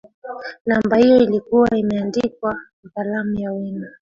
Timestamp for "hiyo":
0.97-1.17